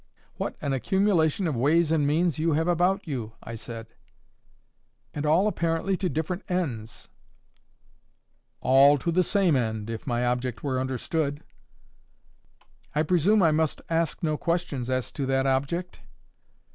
[0.37, 3.93] "What an accumulation of ways and means you have about you!" I said;
[5.13, 7.07] "and all, apparently, to different ends."
[8.61, 11.43] "All to the same end, if my object were understood."
[12.95, 15.99] "I presume I must ask no questions as to that object?"